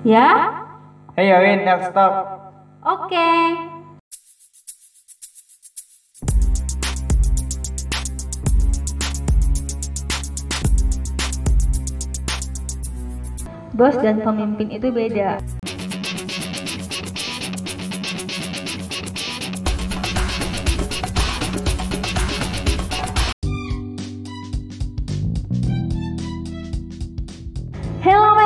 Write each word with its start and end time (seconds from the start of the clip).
Ya? 0.00 0.48
Hey 1.12 1.28
Win, 1.28 1.68
next 1.68 1.92
stop. 1.92 2.40
Oke. 2.80 3.28
Bos 13.76 13.92
dan 14.00 14.24
pemimpin 14.24 14.72
itu 14.72 14.88
beda. 14.88 15.59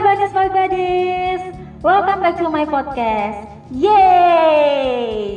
My 0.00 0.16
buddies, 0.16 0.32
my 0.32 0.48
buddies. 0.48 1.42
Welcome 1.84 2.24
back 2.24 2.40
to 2.40 2.48
my 2.48 2.64
podcast. 2.64 3.44
Yay! 3.68 5.36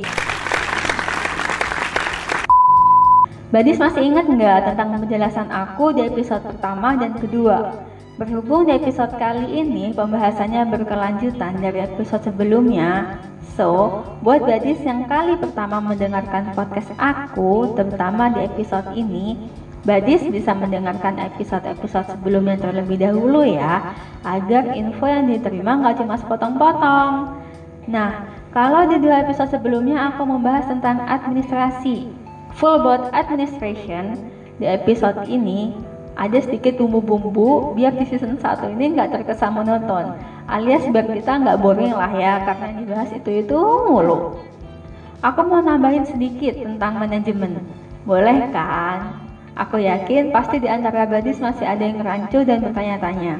Badis 3.51 3.75
masih 3.75 4.07
ingat 4.07 4.23
nggak 4.23 4.71
tentang 4.71 5.03
penjelasan 5.03 5.51
aku 5.51 5.91
di 5.91 6.07
episode 6.07 6.47
pertama 6.47 6.95
dan 6.95 7.11
kedua? 7.19 7.75
Berhubung 8.15 8.63
di 8.63 8.79
episode 8.79 9.11
kali 9.19 9.51
ini 9.51 9.91
pembahasannya 9.91 10.71
berkelanjutan 10.71 11.59
dari 11.59 11.83
episode 11.83 12.23
sebelumnya, 12.23 13.19
so 13.59 13.99
buat 14.23 14.47
badis 14.47 14.79
yang 14.87 15.11
kali 15.11 15.35
pertama 15.43 15.83
mendengarkan 15.83 16.55
podcast 16.55 16.87
aku, 17.03 17.75
terutama 17.75 18.31
di 18.31 18.47
episode 18.47 18.95
ini, 18.95 19.35
Badis 19.83 20.23
bisa 20.31 20.55
mendengarkan 20.55 21.19
episode-episode 21.19 22.15
sebelumnya 22.15 22.55
terlebih 22.55 23.03
dahulu 23.03 23.43
ya, 23.43 23.91
agar 24.23 24.71
info 24.71 25.03
yang 25.03 25.27
diterima 25.27 25.75
nggak 25.75 25.99
cuma 25.99 26.15
sepotong-potong. 26.15 27.35
Nah, 27.91 28.31
kalau 28.55 28.87
di 28.87 29.03
dua 29.03 29.27
episode 29.27 29.51
sebelumnya 29.51 30.15
aku 30.15 30.23
membahas 30.23 30.71
tentang 30.71 31.03
administrasi, 31.03 32.07
full 32.55 32.79
board 32.79 33.11
administration, 33.11 34.15
di 34.55 34.71
episode 34.71 35.19
ini 35.27 35.75
ada 36.15 36.39
sedikit 36.39 36.79
bumbu-bumbu 36.79 37.75
biar 37.75 37.91
di 37.97 38.07
season 38.07 38.39
1 38.39 38.77
ini 38.79 38.95
nggak 38.95 39.19
terkesan 39.19 39.51
monoton, 39.51 40.15
alias 40.47 40.87
biar 40.95 41.11
kita 41.11 41.43
nggak 41.43 41.59
boring 41.59 41.91
lah 41.91 42.13
ya, 42.15 42.39
karena 42.47 42.71
dibahas 42.79 43.11
itu-itu 43.11 43.59
mulu. 43.89 44.39
Aku 45.19 45.43
mau 45.43 45.59
nambahin 45.59 46.07
sedikit 46.07 46.55
tentang 46.55 47.03
manajemen, 47.03 47.67
boleh 48.07 48.47
kan? 48.55 49.22
Aku 49.53 49.77
yakin 49.77 50.33
pasti 50.33 50.57
di 50.57 50.65
antara 50.65 51.05
gadis 51.05 51.37
masih 51.37 51.69
ada 51.69 51.85
yang 51.85 52.01
rancu 52.01 52.41
dan 52.41 52.65
bertanya-tanya. 52.65 53.37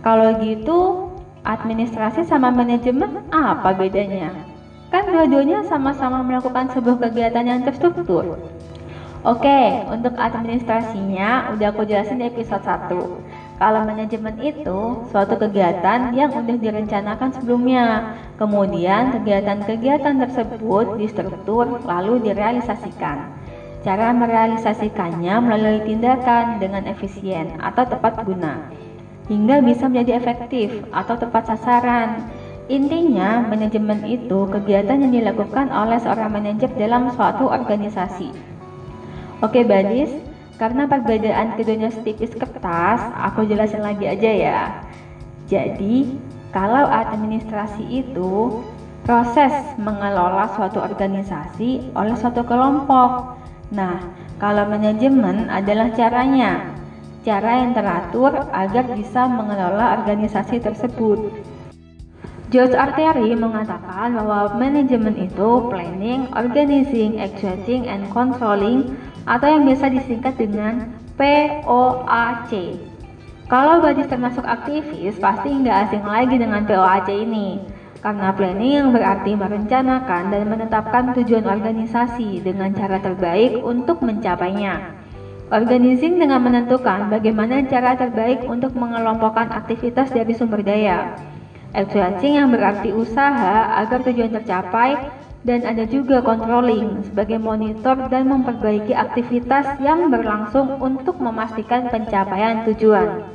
Kalau 0.00 0.40
gitu, 0.40 1.12
administrasi 1.44 2.24
sama 2.24 2.48
manajemen 2.48 3.28
apa 3.28 3.76
bedanya? 3.76 4.32
Kan 4.88 5.12
dua-duanya 5.12 5.66
sama-sama 5.68 6.24
melakukan 6.24 6.72
sebuah 6.72 6.96
kegiatan 7.04 7.44
yang 7.44 7.60
terstruktur. 7.68 8.40
Oke, 9.26 9.82
untuk 9.90 10.14
administrasinya 10.14 11.50
udah 11.52 11.68
aku 11.74 11.82
jelasin 11.82 12.22
di 12.22 12.30
episode 12.30 12.62
1. 12.62 12.94
Kalau 13.58 13.80
manajemen 13.82 14.36
itu 14.38 15.02
suatu 15.10 15.34
kegiatan 15.34 16.14
yang 16.14 16.30
udah 16.30 16.56
direncanakan 16.56 17.34
sebelumnya. 17.34 18.14
Kemudian 18.38 19.16
kegiatan-kegiatan 19.16 20.22
tersebut 20.22 21.00
distruktur 21.00 21.82
lalu 21.82 22.22
direalisasikan. 22.22 23.32
Cara 23.86 24.10
merealisasikannya 24.10 25.46
melalui 25.46 25.86
tindakan 25.86 26.58
dengan 26.58 26.90
efisien 26.90 27.54
atau 27.62 27.86
tepat 27.86 28.26
guna, 28.26 28.66
hingga 29.30 29.62
bisa 29.62 29.86
menjadi 29.86 30.18
efektif 30.18 30.74
atau 30.90 31.14
tepat 31.14 31.54
sasaran. 31.54 32.26
Intinya, 32.66 33.46
manajemen 33.46 34.02
itu 34.02 34.50
kegiatan 34.50 35.06
yang 35.06 35.14
dilakukan 35.14 35.70
oleh 35.70 36.02
seorang 36.02 36.34
manajer 36.34 36.66
dalam 36.74 37.14
suatu 37.14 37.46
organisasi. 37.46 38.34
Oke, 39.46 39.62
Badis, 39.62 40.10
karena 40.58 40.90
perbedaan 40.90 41.54
keduanya 41.54 41.94
setipis 41.94 42.34
kertas, 42.34 42.98
aku 43.14 43.46
jelasin 43.46 43.86
lagi 43.86 44.10
aja 44.10 44.30
ya. 44.34 44.60
Jadi, 45.46 46.10
kalau 46.50 46.90
administrasi 46.90 47.86
itu 48.02 48.66
proses 49.06 49.54
mengelola 49.78 50.50
suatu 50.58 50.82
organisasi 50.82 51.94
oleh 51.94 52.18
suatu 52.18 52.42
kelompok 52.42 53.38
Nah, 53.74 53.98
kalau 54.38 54.68
manajemen 54.70 55.50
adalah 55.50 55.90
caranya, 55.96 56.76
cara 57.26 57.66
yang 57.66 57.74
teratur 57.74 58.30
agar 58.54 58.86
bisa 58.94 59.26
mengelola 59.26 59.98
organisasi 59.98 60.62
tersebut. 60.62 61.34
George 62.46 62.78
Arteri 62.78 63.34
mengatakan 63.34 64.14
bahwa 64.14 64.54
manajemen 64.54 65.18
itu 65.18 65.66
planning, 65.66 66.30
organizing, 66.30 67.18
executing, 67.18 67.90
and 67.90 68.06
controlling 68.14 68.94
atau 69.26 69.50
yang 69.50 69.66
biasa 69.66 69.90
disingkat 69.90 70.38
dengan 70.38 70.94
POAC. 71.18 72.78
Kalau 73.50 73.82
badis 73.82 74.06
termasuk 74.06 74.46
aktivis, 74.46 75.18
pasti 75.18 75.50
nggak 75.50 75.90
asing 75.90 76.06
lagi 76.06 76.38
dengan 76.38 76.62
POAC 76.62 77.10
ini. 77.10 77.58
Karena 78.06 78.30
planning 78.30 78.70
yang 78.70 78.88
berarti 78.94 79.34
merencanakan 79.34 80.30
dan 80.30 80.46
menetapkan 80.46 81.10
tujuan 81.18 81.42
organisasi 81.42 82.38
dengan 82.38 82.70
cara 82.70 83.02
terbaik 83.02 83.58
untuk 83.66 83.98
mencapainya. 83.98 84.94
Organizing 85.50 86.22
dengan 86.22 86.38
menentukan 86.46 87.10
bagaimana 87.10 87.66
cara 87.66 87.98
terbaik 87.98 88.46
untuk 88.46 88.78
mengelompokkan 88.78 89.50
aktivitas 89.50 90.14
dari 90.14 90.30
sumber 90.38 90.62
daya. 90.62 91.18
Extracting 91.74 92.38
yang 92.38 92.54
berarti 92.54 92.94
usaha 92.94 93.74
agar 93.74 93.98
tujuan 94.06 94.38
tercapai 94.38 95.10
dan 95.42 95.66
ada 95.66 95.82
juga 95.82 96.22
controlling 96.22 97.10
sebagai 97.10 97.42
monitor 97.42 98.06
dan 98.06 98.30
memperbaiki 98.30 98.94
aktivitas 98.94 99.82
yang 99.82 100.14
berlangsung 100.14 100.78
untuk 100.78 101.18
memastikan 101.18 101.90
pencapaian 101.90 102.62
tujuan. 102.70 103.26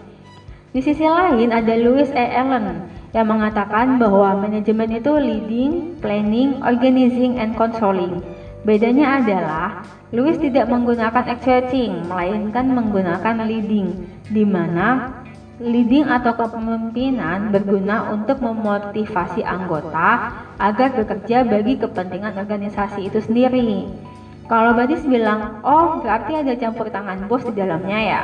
Di 0.71 0.79
sisi 0.79 1.03
lain 1.03 1.51
ada 1.51 1.75
Louis 1.75 2.07
E. 2.15 2.25
Allen 2.31 3.00
yang 3.11 3.27
mengatakan 3.27 3.99
bahwa 3.99 4.39
manajemen 4.47 4.87
itu 4.95 5.11
leading, 5.19 5.99
planning, 5.99 6.55
organizing, 6.63 7.35
and 7.39 7.59
controlling. 7.59 8.23
Bedanya 8.63 9.19
adalah 9.19 9.83
Louis 10.15 10.39
tidak 10.39 10.67
menggunakan 10.71 11.27
executing, 11.27 12.07
melainkan 12.07 12.71
menggunakan 12.71 13.43
leading, 13.47 14.07
di 14.31 14.43
mana 14.47 15.19
leading 15.59 16.07
atau 16.07 16.35
kepemimpinan 16.35 17.51
berguna 17.51 18.11
untuk 18.15 18.39
memotivasi 18.39 19.43
anggota 19.43 20.33
agar 20.57 20.89
bekerja 20.95 21.43
bagi 21.45 21.77
kepentingan 21.79 22.33
organisasi 22.39 23.11
itu 23.11 23.19
sendiri. 23.21 23.91
Kalau 24.47 24.75
Badis 24.75 25.03
bilang, 25.07 25.63
oh 25.63 26.03
berarti 26.03 26.35
ada 26.35 26.53
campur 26.59 26.91
tangan 26.91 27.27
bos 27.31 27.43
di 27.47 27.55
dalamnya 27.55 27.99
ya? 27.99 28.21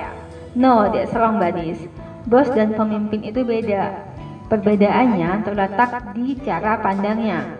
No, 0.59 0.91
that's 0.91 1.15
wrong 1.15 1.39
Badis. 1.39 1.79
Bos 2.27 2.51
dan 2.51 2.75
pemimpin 2.75 3.23
itu 3.23 3.47
beda. 3.47 4.06
Perbedaannya 4.47 5.43
terletak 5.43 6.15
di 6.15 6.39
cara 6.39 6.79
pandangnya. 6.79 7.59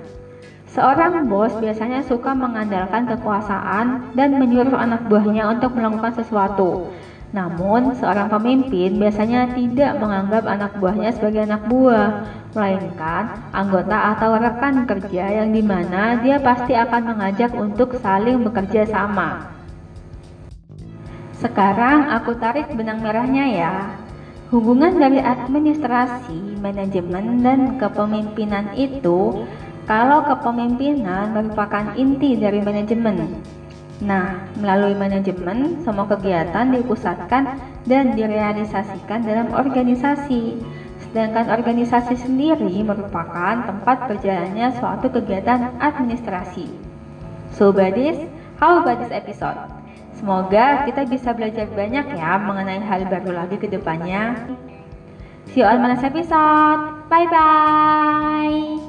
Seorang 0.71 1.27
bos 1.27 1.51
biasanya 1.59 1.99
suka 2.05 2.31
mengandalkan 2.31 3.03
kekuasaan 3.11 4.15
dan 4.15 4.39
menyuruh 4.39 4.77
anak 4.77 5.03
buahnya 5.11 5.51
untuk 5.51 5.75
melakukan 5.75 6.15
sesuatu. 6.15 6.87
Namun, 7.35 7.91
seorang 7.99 8.31
pemimpin 8.31 8.95
biasanya 8.95 9.51
tidak 9.51 9.99
menganggap 9.99 10.47
anak 10.47 10.79
buahnya 10.79 11.11
sebagai 11.11 11.43
anak 11.43 11.67
buah, 11.67 12.23
melainkan 12.55 13.35
anggota 13.51 14.15
atau 14.15 14.39
rekan 14.39 14.87
kerja 14.87 15.43
yang 15.43 15.51
di 15.51 15.59
mana 15.59 16.23
dia 16.23 16.39
pasti 16.39 16.71
akan 16.71 17.03
mengajak 17.03 17.51
untuk 17.51 17.99
saling 17.99 18.47
bekerja 18.47 18.87
sama. 18.87 19.51
Sekarang 21.35 22.15
aku 22.15 22.31
tarik 22.39 22.71
benang 22.73 23.03
merahnya 23.03 23.45
ya. 23.51 23.73
Hubungan 24.47 24.95
dari 24.95 25.19
administrasi, 25.19 26.63
manajemen, 26.63 27.43
dan 27.43 27.75
kepemimpinan 27.75 28.71
itu 28.79 29.43
kalau 29.83 30.23
kepemimpinan 30.23 31.35
merupakan 31.35 31.91
inti 31.99 32.39
dari 32.39 32.63
manajemen. 32.63 33.43
Nah, 33.99 34.47
melalui 34.55 34.95
manajemen, 34.95 35.83
semua 35.83 36.07
kegiatan 36.07 36.63
dipusatkan 36.71 37.59
dan 37.91 38.15
direalisasikan 38.15 39.27
dalam 39.27 39.51
organisasi. 39.51 40.63
Sedangkan 41.03 41.51
organisasi 41.51 42.15
sendiri 42.15 42.87
merupakan 42.87 43.67
tempat 43.67 44.07
berjalannya 44.07 44.71
suatu 44.79 45.11
kegiatan 45.11 45.75
administrasi. 45.83 46.71
So, 47.51 47.75
Badis, 47.75 48.15
how 48.63 48.79
about 48.79 49.03
this 49.03 49.11
episode? 49.11 49.59
Semoga 50.17 50.89
kita 50.89 51.05
bisa 51.05 51.29
belajar 51.31 51.69
banyak 51.69 52.17
ya 52.17 52.41
mengenai 52.41 52.81
hal 52.81 53.05
baru 53.05 53.37
lagi 53.37 53.61
ke 53.61 53.69
depannya. 53.69 54.33
See 55.53 55.61
you 55.61 55.69
on 55.69 55.85
next 55.85 56.03
episode. 56.03 57.07
Bye 57.07 57.29
bye. 57.29 58.86